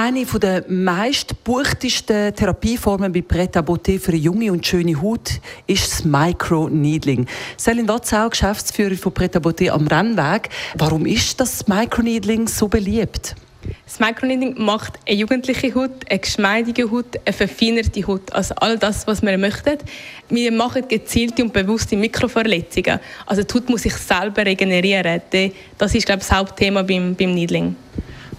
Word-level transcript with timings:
eine 0.00 0.24
der 0.24 0.64
meistbuchtesten 0.66 2.34
Therapieformen 2.34 3.12
bei 3.12 3.20
Pret 3.20 3.54
à 3.56 3.60
Beauté 3.60 4.00
für 4.00 4.16
junge 4.16 4.50
und 4.50 4.66
schöne 4.66 4.98
Haut 5.02 5.40
ist 5.66 5.92
das 5.92 6.04
Microneedling. 6.04 7.26
Selin 7.58 7.86
Watzau, 7.86 8.30
Geschäftsführer 8.30 8.94
von 8.94 9.12
Pret 9.12 9.36
à 9.36 9.70
am 9.70 9.86
Rennweg. 9.86 10.48
Warum 10.78 11.04
ist 11.04 11.38
das 11.38 11.68
Microneedling 11.68 12.48
so 12.48 12.66
beliebt? 12.66 13.34
Das 13.84 14.00
Microneedling 14.00 14.54
macht 14.64 14.94
eine 15.06 15.18
jugendliche 15.18 15.74
Haut, 15.74 15.90
eine 16.08 16.18
geschmeidige 16.18 16.90
Haut, 16.90 17.18
eine 17.22 17.34
verfeinerte 17.34 18.06
Haut. 18.06 18.32
Also 18.32 18.54
all 18.54 18.78
das, 18.78 19.06
was 19.06 19.20
wir 19.20 19.36
möchten. 19.36 19.76
Wir 20.30 20.50
machen 20.50 20.88
gezielte 20.88 21.42
und 21.42 21.52
bewusste 21.52 21.96
Mikroverletzungen. 21.96 23.00
Also 23.26 23.42
die 23.42 23.52
Haut 23.52 23.68
muss 23.68 23.82
sich 23.82 23.94
selber 23.94 24.46
regenerieren. 24.46 25.20
Das 25.76 25.94
ist, 25.94 26.06
glaube 26.06 26.22
ich, 26.22 26.28
das 26.28 26.38
Hauptthema 26.38 26.82
beim, 26.82 27.14
beim 27.14 27.34
Needling. 27.34 27.76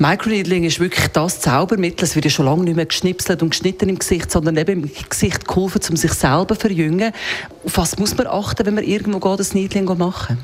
Microneedling 0.02 0.64
ist 0.64 0.80
wirklich 0.80 1.10
das 1.10 1.42
Zaubermittel. 1.42 2.06
Es 2.06 2.16
wird 2.16 2.26
ja 2.26 2.32
schon 2.32 2.48
lange 2.48 2.64
nicht 2.64 2.76
mehr 2.76 2.88
geschnipselt 2.88 3.44
und 3.44 3.52
geschnitten 3.52 3.88
im 3.88 4.00
Gesicht, 4.00 4.32
sondern 4.32 4.58
eben 4.58 4.82
im 4.82 4.90
Gesicht 5.08 5.48
geholfen, 5.48 5.80
um 5.92 5.96
sich 5.96 6.12
selber 6.14 6.56
zu 6.56 6.62
verjüngen. 6.62 7.14
Auf 7.64 7.78
was 7.78 8.00
muss 8.00 8.18
man 8.18 8.26
achten, 8.26 8.66
wenn 8.66 8.74
man 8.74 8.84
irgendwo 8.84 9.20
geht, 9.20 9.40
das 9.40 9.54
Needling 9.54 9.86
machen 10.00 10.40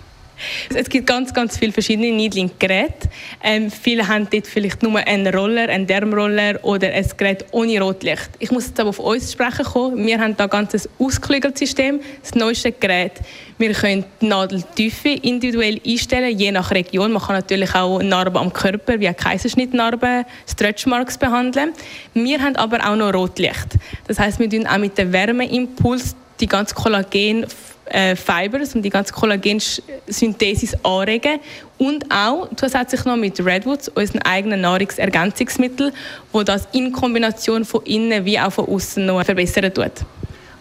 es 0.74 0.90
gibt 0.90 1.08
ganz, 1.08 1.34
ganz 1.34 1.58
viele 1.58 1.72
verschiedene 1.72 2.12
Needling-Geräte. 2.12 3.10
Ähm, 3.44 3.72
viele 3.72 4.08
haben 4.08 4.28
dort 4.32 4.48
vielleicht 4.48 4.84
nur 4.84 4.98
einen 5.00 5.34
Roller, 5.34 5.70
einen 5.70 5.88
Dermroller 5.88 6.64
oder 6.64 6.92
ein 6.92 7.06
Gerät 7.18 7.46
ohne 7.52 7.82
Rotlicht. 7.82 8.30
Ich 8.40 8.52
muss 8.52 8.68
jetzt 8.68 8.80
aber 8.80 8.90
auf 8.90 9.00
uns 9.00 9.32
sprechen 9.32 9.66
kommen. 9.66 10.06
Wir 10.06 10.20
haben 10.20 10.36
da 10.38 10.46
ein 10.46 10.50
ganzes 10.50 10.90
Ausgeklügelt-System, 11.00 12.00
das 12.22 12.36
neueste 12.36 12.72
Gerät. 12.72 13.14
Wir 13.58 13.74
können 13.74 14.06
die 14.22 14.28
Nadeltiefe 14.28 15.10
individuell 15.10 15.82
einstellen, 15.86 16.38
je 16.38 16.52
nach 16.52 16.72
Region. 16.72 17.12
Man 17.12 17.22
kann 17.22 17.36
natürlich 17.36 17.74
auch 17.74 18.02
Narben 18.02 18.38
am 18.38 18.54
Körper, 18.54 19.00
wie 19.00 19.12
Kaiserschnittnarben, 19.12 20.26
Stretchmarks 20.48 21.18
behandeln. 21.18 21.74
Wir 22.14 22.42
haben 22.42 22.56
aber 22.56 22.88
auch 22.88 22.96
noch 22.96 23.14
Rotlicht. 23.14 23.78
Das 24.08 24.20
heißt, 24.20 24.40
wir 24.40 24.50
tun 24.50 24.68
auch 24.68 24.78
mit 24.78 24.98
dem 24.98 25.12
Wärmeimpuls 25.12 26.16
die 26.40 26.48
ganze 26.48 26.76
Kollagen 26.76 27.46
äh, 27.90 28.16
Fibers 28.16 28.76
und 28.76 28.82
die 28.82 28.90
ganze 28.90 29.14
Kollagensynthesis 29.14 30.76
anregen 30.84 31.40
und 31.78 32.06
auch 32.12 32.50
zusätzlich 32.56 33.06
noch 33.06 33.18
mit 33.18 33.44
Redwoods, 33.44 33.90
unseren 33.90 34.22
eigenen 34.24 34.62
Nahrungsergänzungsmittel, 34.62 35.94
wo 36.32 36.44
das 36.44 36.68
in 36.74 36.92
Kombination 36.92 37.66
von 37.66 37.84
innen 37.84 38.26
wie 38.26 38.40
auch 38.40 38.52
von 38.52 38.68
außen 38.68 39.06
noch 39.06 39.24
verbessern 39.24 39.74
tut. 39.74 39.92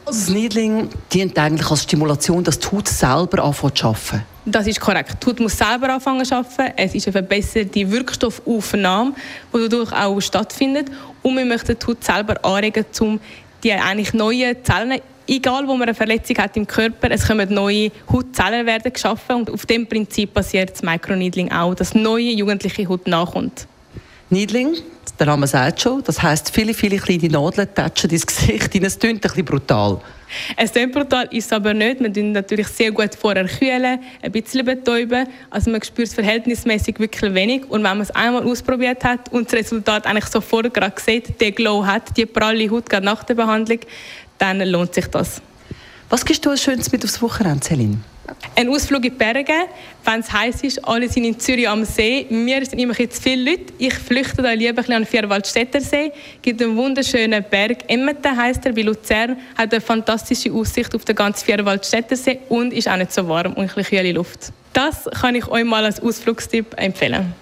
Also 0.06 0.20
das 0.20 0.28
Needling 0.28 0.88
dient 1.12 1.36
eigentlich 1.36 1.68
als 1.68 1.82
Stimulation, 1.82 2.44
dass 2.44 2.60
die 2.60 2.68
Haut 2.68 2.86
selber 2.86 3.42
anfängt 3.42 3.78
zu 3.78 3.88
arbeiten. 3.88 4.22
Das 4.44 4.68
ist 4.68 4.80
korrekt. 4.80 5.16
Die 5.20 5.26
Haut 5.26 5.40
muss 5.40 5.58
selber 5.58 5.92
anfangen 5.92 6.24
zu 6.24 6.36
arbeiten. 6.36 6.74
Es 6.76 6.94
ist 6.94 7.08
eine 7.08 7.12
verbesserte 7.12 7.90
Wirkstoffaufnahme, 7.90 9.14
die 9.52 9.68
dadurch 9.68 9.92
auch 9.92 10.20
stattfindet. 10.20 10.86
Und 11.22 11.36
wir 11.36 11.44
möchten 11.44 11.76
die 11.76 11.86
Haut 11.86 12.04
selber 12.04 12.44
anregen, 12.44 12.84
um 13.00 13.18
die 13.64 13.72
eigentlich 13.72 14.12
neuen 14.14 14.62
Zellen 14.62 15.00
egal 15.26 15.66
wo 15.66 15.72
man 15.72 15.82
eine 15.82 15.94
Verletzung 15.94 16.36
hat 16.38 16.56
im 16.56 16.66
Körper, 16.66 17.10
es 17.10 17.26
kommen 17.26 17.52
neue 17.52 17.90
Hautzellen 18.10 18.66
werden 18.66 18.92
geschaffen 18.92 19.36
und 19.36 19.50
auf 19.50 19.66
dem 19.66 19.86
Prinzip 19.86 20.34
basiert 20.34 20.72
das 20.72 20.82
Microneedling 20.82 21.52
auch, 21.52 21.74
dass 21.74 21.94
neue 21.94 22.30
jugendliche 22.30 22.88
Haut 22.88 23.06
nachkommt. 23.06 23.66
Needling, 24.30 24.76
der 25.18 25.26
Name 25.26 25.46
sagt 25.46 25.80
schon, 25.80 26.02
das 26.02 26.22
heißt 26.22 26.50
viele, 26.50 26.74
viele 26.74 26.98
kleine 26.98 27.28
Nadeln 27.28 27.68
touchen 27.74 28.10
ins 28.10 28.26
Gesicht. 28.26 28.74
Es 28.82 28.98
klingt 28.98 29.16
ein 29.16 29.20
bisschen 29.20 29.44
brutal. 29.44 30.00
Klingt 30.86 30.92
brutal, 30.92 31.28
ist 31.30 31.52
aber 31.52 31.74
nicht. 31.74 32.00
Wir 32.00 32.12
tun 32.12 32.32
natürlich 32.32 32.68
sehr 32.68 32.92
gut 32.92 33.14
vorher 33.14 33.46
kühlen, 33.46 33.98
ein 34.22 34.32
bisschen 34.32 34.64
betäuben. 34.64 35.26
Also 35.50 35.70
man 35.70 35.82
spürt 35.82 36.08
es 36.08 36.14
verhältnismäßig 36.14 36.98
wirklich 36.98 37.34
wenig. 37.34 37.64
Und 37.64 37.82
wenn 37.82 37.90
man 37.90 38.02
es 38.02 38.10
einmal 38.10 38.44
ausprobiert 38.44 39.02
hat 39.04 39.32
und 39.32 39.46
das 39.46 39.60
Resultat 39.60 40.06
eigentlich 40.06 40.26
sofort 40.26 40.72
gerade 40.72 41.00
sieht, 41.00 41.40
der 41.40 41.52
Glow 41.52 41.84
hat, 41.84 42.16
die 42.16 42.26
pralle 42.26 42.70
Haut 42.70 42.88
gerade 42.88 43.04
nach 43.04 43.24
der 43.24 43.34
Behandlung, 43.34 43.80
dann 44.38 44.60
lohnt 44.60 44.94
sich 44.94 45.06
das. 45.06 45.42
Was 46.08 46.24
gibst 46.24 46.44
du 46.44 46.50
als 46.50 46.62
Schönes 46.62 46.92
mit 46.92 47.04
aufs 47.04 47.20
Wochenende, 47.20 47.64
Celine? 47.64 47.98
Ein 48.54 48.68
Ausflug 48.68 49.04
in 49.04 49.10
die 49.12 49.18
Berge, 49.18 49.52
wenn 50.04 50.20
es 50.20 50.32
heiß 50.32 50.62
ist, 50.62 50.84
alle 50.86 51.08
sind 51.08 51.24
in 51.24 51.38
Zürich 51.38 51.68
am 51.68 51.84
See. 51.84 52.26
Wir 52.30 52.64
sind 52.64 52.78
immer 52.78 52.94
zu 52.94 53.20
viele 53.20 53.50
Leute. 53.50 53.72
Ich 53.78 53.94
flüchte 53.94 54.42
da 54.42 54.52
lieber 54.52 54.82
ein 54.82 54.92
an 54.92 55.02
den 55.02 55.06
Vierwaldstätter 55.06 55.80
See. 55.80 56.12
Es 56.12 56.42
gibt 56.42 56.62
einen 56.62 56.76
wunderschönen 56.76 57.44
Berg. 57.48 57.78
Emmeten 57.88 58.36
heisst 58.36 58.64
er, 58.66 58.72
bei 58.72 58.82
Luzern. 58.82 59.36
Hat 59.56 59.72
eine 59.72 59.80
fantastische 59.80 60.52
Aussicht 60.52 60.94
auf 60.94 61.04
den 61.04 61.16
ganzen 61.16 61.44
Vierwaldstätter 61.44 62.16
See 62.16 62.38
und 62.48 62.72
ist 62.72 62.88
auch 62.88 62.96
nicht 62.96 63.12
so 63.12 63.28
warm 63.28 63.52
und 63.54 63.68
ein 63.68 63.74
bisschen 63.74 63.84
kühle 63.84 64.12
Luft. 64.12 64.52
Das 64.72 65.08
kann 65.20 65.34
ich 65.34 65.46
euch 65.48 65.64
mal 65.64 65.84
als 65.84 66.00
Ausflugstipp 66.00 66.74
empfehlen. 66.76 67.34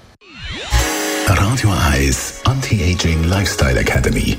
Radio 1.27 1.72
Eyes 1.93 2.41
Anti-Aging 2.45 3.25
Lifestyle 3.25 3.78
Academy. 3.78 4.39